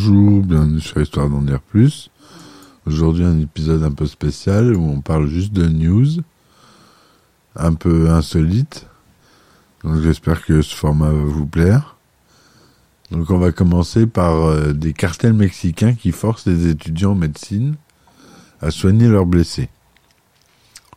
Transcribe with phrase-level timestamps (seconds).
[0.00, 2.08] Bonjour, bienvenue sur Histoire d'en dire plus.
[2.86, 6.22] Aujourd'hui un épisode un peu spécial où on parle juste de news,
[7.56, 8.86] un peu insolite.
[9.82, 11.96] Donc j'espère que ce format va vous plaire.
[13.10, 17.74] Donc on va commencer par euh, des cartels mexicains qui forcent les étudiants en médecine
[18.60, 19.68] à soigner leurs blessés.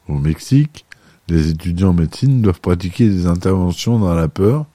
[0.09, 0.85] Au Mexique,
[1.27, 4.67] les étudiants en médecine doivent pratiquer des interventions dans la peur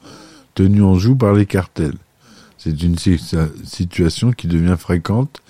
[0.55, 1.95] tenues en joue par les cartels.
[2.67, 5.41] C'est une situation qui devient fréquente,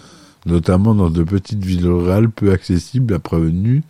[0.44, 3.82] notamment dans de petites villes rurales peu accessibles, a prévenu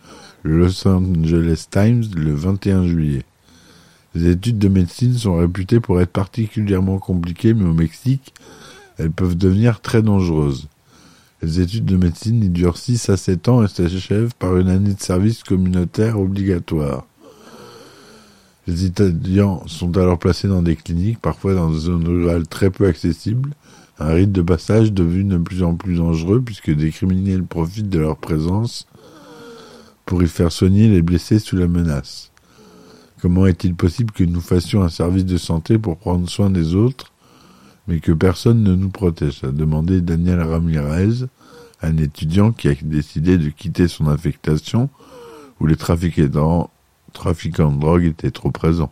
[0.43, 3.25] le Los Angeles Times le 21 juillet.
[4.15, 8.33] Les études de médecine sont réputées pour être particulièrement compliquées, mais au Mexique,
[8.97, 10.69] elles peuvent devenir très dangereuses.
[11.41, 14.93] Les études de médecine y durent 6 à 7 ans et s'achèvent par une année
[14.93, 17.05] de service communautaire obligatoire.
[18.67, 22.85] Les étudiants sont alors placés dans des cliniques, parfois dans des zones rurales très peu
[22.85, 23.51] accessibles,
[23.97, 27.99] un rite de passage devenu de plus en plus dangereux puisque des criminels profitent de
[27.99, 28.85] leur présence
[30.05, 32.31] pour y faire soigner les blessés sous la menace.
[33.21, 37.13] Comment est-il possible que nous fassions un service de santé pour prendre soin des autres,
[37.87, 39.43] mais que personne ne nous protège?
[39.43, 41.25] A demandé Daniel Ramirez,
[41.81, 44.89] un étudiant qui a décidé de quitter son affectation
[45.59, 46.69] où les trafiquants
[47.13, 48.91] trafiquants de drogue étaient trop présents.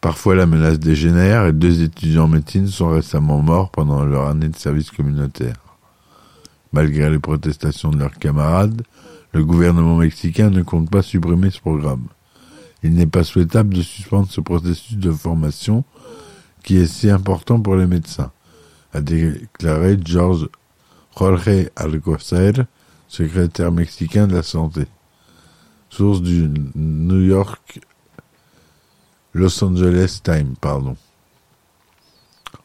[0.00, 4.48] Parfois la menace dégénère et deux étudiants en médecine sont récemment morts pendant leur année
[4.48, 5.56] de service communautaire.
[6.72, 8.82] Malgré les protestations de leurs camarades,
[9.32, 12.06] le gouvernement mexicain ne compte pas supprimer ce programme.
[12.82, 15.84] Il n'est pas souhaitable de suspendre ce processus de formation
[16.62, 18.30] qui est si important pour les médecins,
[18.92, 20.48] a déclaré George
[21.16, 22.52] Jorge Alcocer,
[23.08, 24.86] secrétaire mexicain de la santé
[25.94, 27.80] source du New York
[29.32, 30.96] Los Angeles Times, pardon.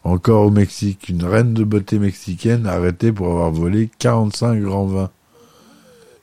[0.04, 5.12] Encore au Mexique, une reine de beauté mexicaine arrêtée pour avoir volé 45 grands vins.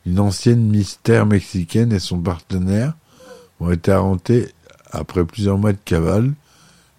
[0.04, 2.94] Une ancienne mystère mexicaine et son partenaire
[3.60, 4.48] ont été arrêtés
[4.90, 6.32] après plusieurs mois de cavale.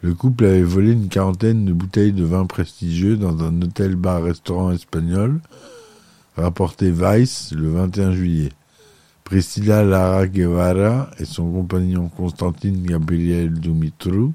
[0.02, 5.42] Le couple avait volé une quarantaine de bouteilles de vin prestigieux dans un hôtel-bar-restaurant espagnol,
[6.38, 8.54] rapporté Vice le 21 juillet.
[9.28, 14.30] Priscilla Lara Guevara et son compagnon Constantine Gabriel Dumitru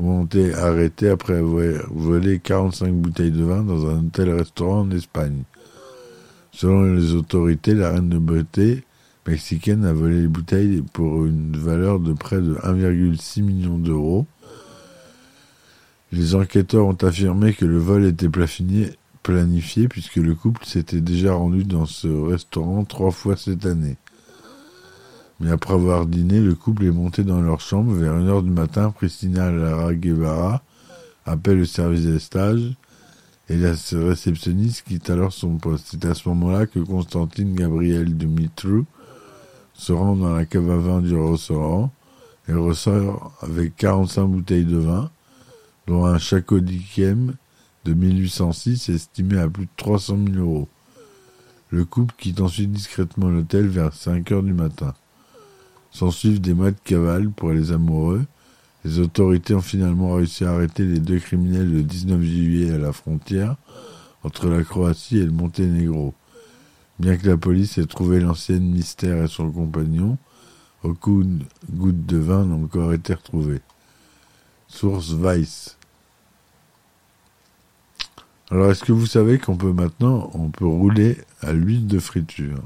[0.00, 5.44] ont été arrêtés après avoir volé 45 bouteilles de vin dans un hôtel-restaurant en Espagne.
[6.50, 8.82] Selon les autorités, la reine de beauté
[9.28, 14.26] mexicaine a volé les bouteilles pour une valeur de près de 1,6 million d'euros.
[16.10, 18.90] Les enquêteurs ont affirmé que le vol était planifié
[19.22, 23.96] planifié puisque le couple s'était déjà rendu dans ce restaurant trois fois cette année.
[25.40, 28.90] Mais après avoir dîné, le couple est monté dans leur chambre vers 1h du matin.
[28.90, 30.62] Pristina Lara Guevara
[31.26, 32.74] appelle le service des stages
[33.48, 35.88] et la réceptionniste quitte alors son poste.
[35.90, 38.84] C'est à ce moment-là que Constantine Gabriel Dumitru
[39.74, 41.92] se rend dans la cave à vin du restaurant
[42.48, 45.10] et ressort avec 45 bouteilles de vin,
[45.86, 47.34] dont un Chacodichem
[47.84, 50.68] de 1806 estimé à plus de 300 000 euros.
[51.70, 54.94] Le couple quitte ensuite discrètement l'hôtel vers 5 heures du matin.
[55.90, 58.24] S'en suivent des mois de cavale pour les amoureux.
[58.84, 62.92] Les autorités ont finalement réussi à arrêter les deux criminels le 19 juillet à la
[62.92, 63.56] frontière
[64.24, 66.14] entre la Croatie et le Monténégro.
[66.98, 70.18] Bien que la police ait trouvé l'ancienne mystère et son compagnon,
[70.82, 73.60] aucune goutte de vin n'a encore été retrouvée.
[74.68, 75.78] Source Weiss.
[78.52, 80.30] Alors, est-ce que vous savez qu'on peut maintenant,
[80.60, 82.58] rouler à l'huile de friture?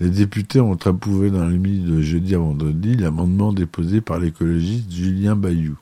[0.00, 4.90] Les députés ont approuvé dans les nuit de jeudi à vendredi l'amendement déposé par l'écologiste
[4.90, 5.76] Julien Bayou.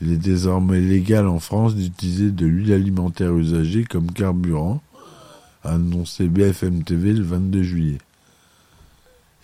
[0.00, 4.80] Il est désormais légal en France d'utiliser de l'huile alimentaire usagée comme carburant,
[5.62, 7.98] a annoncé BFM TV le 22 juillet.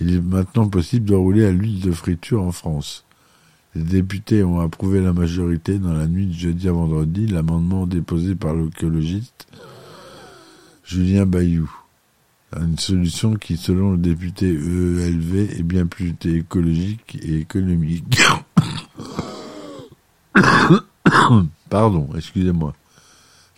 [0.00, 3.03] Il est maintenant possible de rouler à l'huile de friture en France.
[3.74, 8.36] Les députés ont approuvé la majorité dans la nuit de jeudi à vendredi l'amendement déposé
[8.36, 9.48] par l'écologiste
[10.84, 11.70] Julien Bayou.
[12.56, 18.22] Une solution qui, selon le député EELV, est bien plus écologique et économique.
[21.68, 22.74] Pardon, excusez-moi.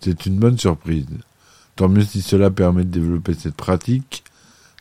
[0.00, 1.06] C'est une bonne surprise.
[1.74, 4.24] Tant mieux si cela permet de développer cette pratique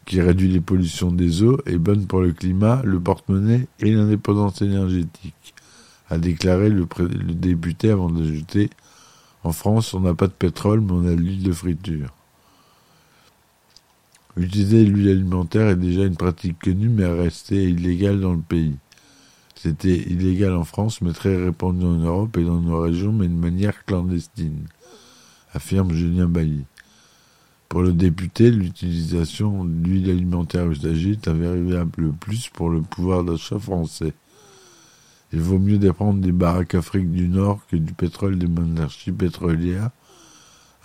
[0.06, 4.62] qui réduit les pollutions des eaux, est bonne pour le climat, le porte-monnaie et l'indépendance
[4.62, 5.56] énergétique,
[6.10, 6.88] a déclaré le,
[7.34, 8.70] député avant d'ajouter
[9.44, 12.14] En France, on n'a pas de pétrole, mais on a de l'huile de friture.
[14.38, 18.76] Utiliser l'huile alimentaire est déjà une pratique connue, mais restée illégale dans le pays.
[19.56, 23.34] C'était illégal en France, mais très répandu en Europe et dans nos régions, mais de
[23.34, 24.68] manière clandestine,
[25.54, 26.66] affirme Julien Bailly.
[27.70, 33.60] Pour le député, l'utilisation d'huile alimentaire usagée est un véritable plus pour le pouvoir d'achat
[33.60, 34.14] français.
[35.34, 39.90] Il vaut mieux déprendre des baraques Afrique du Nord que du pétrole des monarchies pétrolières,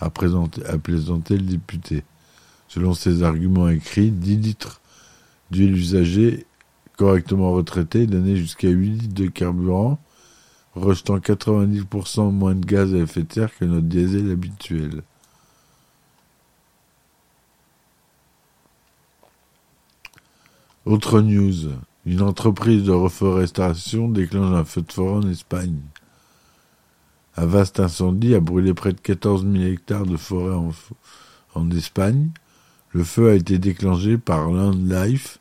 [0.00, 2.02] a, présenté, plaisanté le député.
[2.66, 4.80] Selon ses arguments écrits, 10 litres
[5.50, 6.46] d'huile usagée
[6.96, 9.98] correctement retraitée donnait jusqu'à 8 litres de carburant,
[10.74, 15.02] rejetant 90% moins de gaz à effet de serre que notre diesel habituel.
[20.90, 21.68] Autre news.
[22.04, 25.78] Une entreprise de reforestation déclenche un feu de forêt en Espagne.
[27.36, 30.56] Un vaste incendie a brûlé près de 14 000 hectares de forêt
[31.54, 32.30] en, Espagne.
[32.90, 35.38] Le feu a été déclenché par Landlife,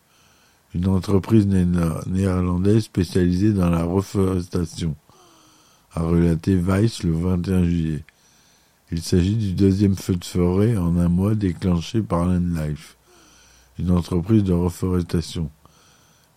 [0.76, 4.96] une entreprise néerlandaise spécialisée dans la reforestation,
[5.96, 8.04] a relaté Weiss le 21 juillet.
[8.92, 12.99] Il s'agit du deuxième feu de forêt en un mois déclenché par Landlife
[13.80, 15.50] une entreprise de reforestation.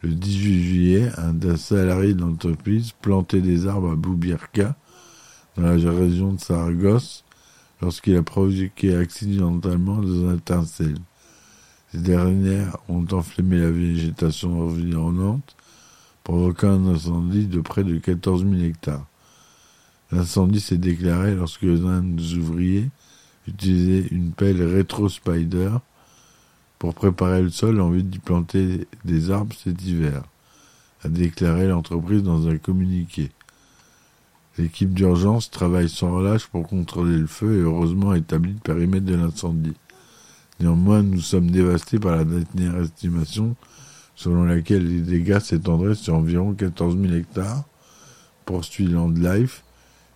[0.03, 4.77] Le 18 juillet, un salarié de l'entreprise plantait des arbres à Boubirka,
[5.57, 7.25] dans la région de Saragosse,
[7.81, 10.99] lorsqu'il a provoqué accidentellement des étincelles.
[11.91, 15.57] Ces dernières ont enflammé la végétation environnante,
[16.25, 19.07] provoquant un incendie de près de 14 000 hectares.
[20.11, 22.91] L'incendie s'est déclaré lorsque un ouvriers
[23.47, 25.71] utilisaient une pelle rétro-spider
[26.83, 30.25] pour préparer le sol en vue d'y planter des arbres cet hiver,
[31.05, 33.31] a déclaré l'entreprise dans un communiqué.
[34.59, 39.15] L'équipe d'urgence travaille sans relâche pour contrôler le feu et heureusement établi le périmètre de
[39.15, 39.77] l'incendie.
[40.59, 43.55] Néanmoins, nous sommes dévastés par la dernière estimation
[44.17, 47.63] selon laquelle les dégâts s'étendraient sur environ 14 000 hectares,
[48.45, 49.63] poursuit Landlife.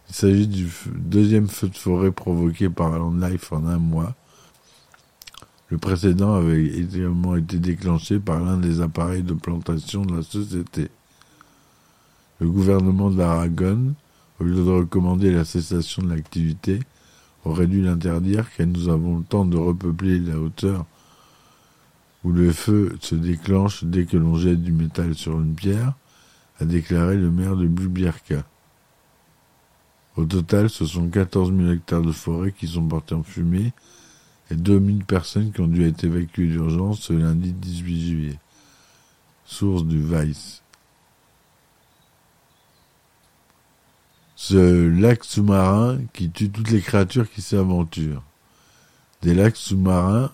[0.08, 4.16] Il s'agit du deuxième feu de forêt provoqué par Landlife en un mois,
[5.68, 10.88] le précédent avait également été déclenché par l'un des appareils de plantation de la société.
[12.40, 13.94] Le gouvernement de l'Aragon,
[14.38, 16.80] au lieu de recommander la cessation de l'activité,
[17.44, 20.84] aurait dû l'interdire car nous avons le temps de repeupler la hauteur
[22.24, 25.94] où le feu se déclenche dès que l'on jette du métal sur une pierre,
[26.60, 28.42] a déclaré le maire de Bubierka.
[30.16, 33.72] Au total, ce sont 14 000 hectares de forêt qui sont portés en fumée
[34.50, 38.38] et 2000 personnes qui ont dû être évacuées d'urgence ce lundi 18 juillet.
[39.44, 40.62] Source du Vice.
[44.34, 48.22] Ce lac sous-marin qui tue toutes les créatures qui s'y aventurent.
[49.22, 50.30] Des lacs sous-marins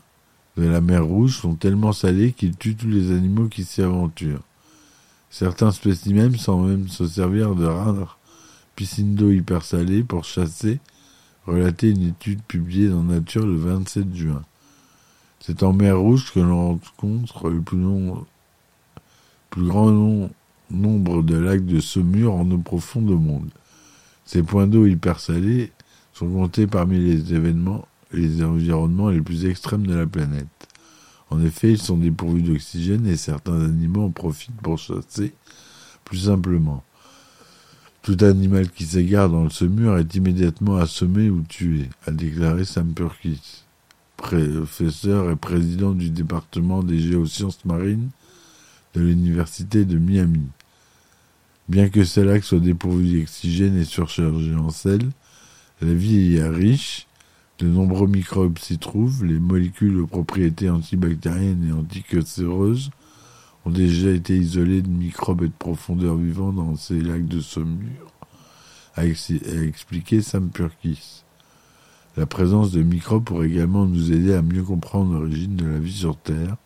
[0.56, 4.42] de la mer Rouge sont tellement salés qu'ils tuent tous les animaux qui s'y aventurent.
[5.30, 8.18] Certains spécimens semblent même se servir de rares
[8.76, 10.80] piscines d'eau hyper salées pour chasser
[11.46, 14.42] relatait une étude publiée dans Nature le 27 juin.
[15.40, 17.78] C'est en mer Rouge que l'on rencontre le plus,
[19.56, 20.30] grand
[20.70, 23.50] nombre de lacs de saumure en eau profonde au monde.
[24.24, 25.72] Ces points d'eau hyper salés
[26.12, 30.46] sont comptés parmi les événements et les environnements les plus extrêmes de la planète.
[31.30, 35.32] En effet, ils sont dépourvus d'oxygène et certains animaux en profitent pour chasser
[36.04, 36.84] plus simplement.
[38.02, 42.92] Tout animal qui s'égare dans ce mur est immédiatement assommé ou tué, a déclaré Sam
[42.94, 43.62] Purkis,
[44.16, 48.10] professeur et président du département des géosciences marines
[48.94, 50.48] de l'université de Miami.
[51.68, 55.08] Bien que ces lacs soient dépourvus d'oxygène et surchargés en sel,
[55.80, 57.06] la vie y est riche,
[57.60, 62.90] de nombreux microbes s'y trouvent, les molécules aux propriétés antibactériennes et anticancéreuses
[63.64, 68.12] ont déjà été isolés de microbes et de profondeur vivants dans ces lacs de saumure,
[68.96, 71.22] a, expliqué Sam Purkis.
[72.16, 75.92] La présence de microbes pourrait également nous aider à mieux comprendre l'origine de la vie
[75.92, 76.56] sur Terre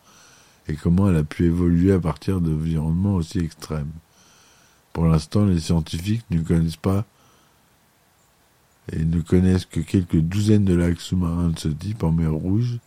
[0.68, 3.92] et comment elle a pu évoluer à partir d'environnements aussi extrêmes.
[4.92, 7.04] Pour l'instant, les scientifiques ne connaissent pas
[8.92, 12.78] et ne connaissent que quelques douzaines de lacs sous-marins de ce type en mer Rouge.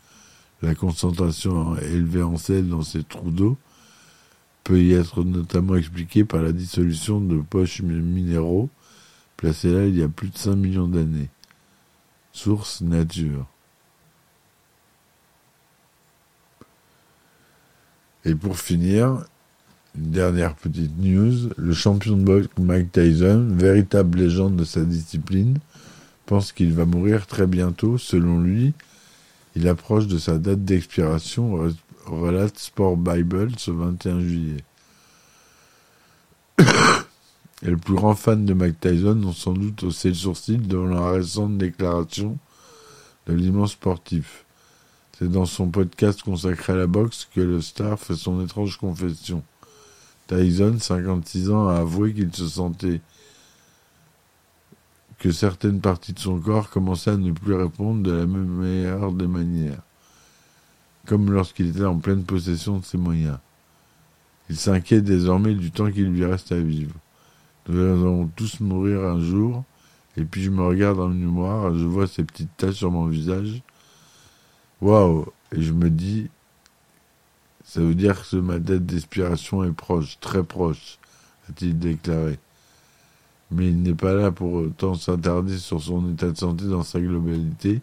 [0.61, 3.57] La concentration élevée en sel dans ces trous d'eau
[4.69, 8.69] peut y être notamment expliqué par la dissolution de poches minéraux
[9.35, 11.29] placés là il y a plus de 5 millions d'années.
[12.33, 13.47] Source nature.
[18.25, 19.23] Et pour finir,
[19.97, 25.57] une dernière petite news, le champion de boxe Mike Tyson, véritable légende de sa discipline,
[26.27, 27.97] pense qu'il va mourir très bientôt.
[27.97, 28.73] Selon lui,
[29.55, 31.57] il approche de sa date d'expiration
[32.09, 34.63] relate Sport Bible ce 21 juillet.
[36.59, 40.87] et le plus grand fan de Mike Tyson ont sans doute haussé le sourcil devant
[40.87, 42.37] la récente déclaration
[43.27, 44.45] de l'immense sportif.
[45.17, 49.43] C'est dans son podcast consacré à la boxe que le star fait son étrange confession.
[50.27, 53.01] Tyson, 56 ans, a avoué qu'il se sentait
[55.17, 59.27] que certaines parties de son corps commençaient à ne plus répondre de la meilleure des
[59.27, 59.81] manières,
[61.05, 63.37] comme lorsqu'il était en pleine possession de ses moyens.
[64.49, 66.95] Il s'inquiète désormais du temps qu'il lui reste à vivre.
[67.67, 69.63] Nous allons tous mourir un jour,
[70.17, 73.61] et puis je me regarde le miroir, je vois ces petites taches sur mon visage.
[74.81, 76.29] Waouh Et je me dis,
[77.63, 80.97] ça veut dire que ma date d'expiration est proche, très proche,
[81.47, 82.39] a-t-il déclaré.
[83.51, 86.99] Mais il n'est pas là pour autant s'attarder sur son état de santé dans sa
[86.99, 87.81] globalité,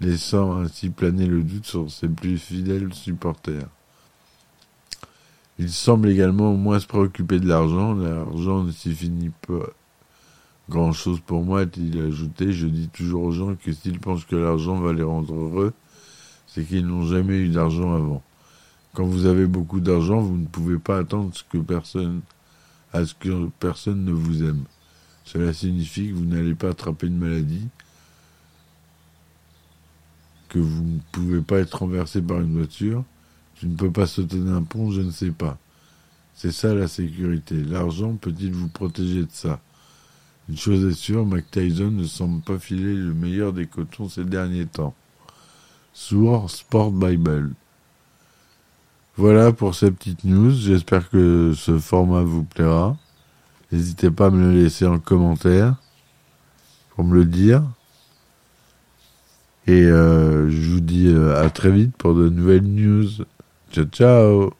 [0.00, 3.68] laissant ainsi planer le doute sur ses plus fidèles supporters.
[5.58, 7.94] Il semble également moins se préoccuper de l'argent.
[7.94, 9.66] L'argent ne s'y finit pas
[10.68, 12.52] grand chose pour moi, a-t-il ajouté.
[12.52, 15.72] Je dis toujours aux gens que s'ils pensent que l'argent va les rendre heureux,
[16.46, 18.22] c'est qu'ils n'ont jamais eu d'argent avant.
[18.94, 22.20] Quand vous avez beaucoup d'argent, vous ne pouvez pas attendre que personne,
[22.92, 24.64] à ce que personne ne vous aime.
[25.24, 27.68] Cela signifie que vous n'allez pas attraper une maladie,
[30.48, 33.04] que vous ne pouvez pas être renversé par une voiture,
[33.54, 35.58] tu ne peux pas sauter d'un pont, je ne sais pas.
[36.34, 37.56] C'est ça la sécurité.
[37.62, 39.60] L'argent peut-il vous protéger de ça?
[40.48, 44.24] Une chose est sûre, Mac Tyson ne semble pas filer le meilleur des cotons ces
[44.24, 44.94] derniers temps.
[45.92, 47.50] Sourd Sport Bible.
[49.16, 50.52] Voilà pour ces petites news.
[50.52, 52.96] J'espère que ce format vous plaira.
[53.72, 55.74] N'hésitez pas à me le laisser en commentaire
[56.90, 57.64] pour me le dire.
[59.68, 63.06] Et euh, je vous dis euh, à très vite pour de nouvelles news.
[63.70, 64.57] Ciao ciao